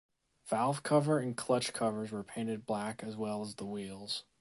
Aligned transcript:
Valve 0.47 0.81
cover 0.81 1.19
and 1.19 1.37
clutch 1.37 1.73
covers 1.73 2.09
were 2.11 2.23
painted 2.23 2.65
black 2.65 3.03
as 3.03 3.15
well 3.15 3.43
as 3.43 3.53
the 3.53 3.67
wheels. 3.67 4.23